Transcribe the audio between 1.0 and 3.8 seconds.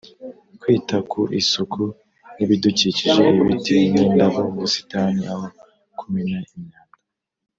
ku isuku n’ibidukikije ibiti